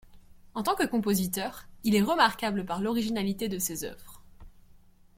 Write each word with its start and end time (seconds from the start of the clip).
En 0.55 0.63
tant 0.63 0.73
que 0.73 0.87
compositeur, 0.87 1.67
il 1.83 1.93
est 1.95 2.01
remarquable 2.01 2.65
par 2.65 2.81
l'originalité 2.81 3.49
de 3.49 3.59
ses 3.59 3.83
œuvres. 3.83 4.23